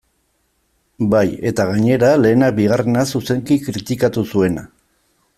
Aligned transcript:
Bai, 1.09 1.25
eta 1.49 1.65
gainera, 1.71 2.09
lehenak 2.21 2.55
bigarrena 2.59 3.03
zuzenki 3.17 3.59
kritikatu 3.67 4.25
zuena. 4.33 4.65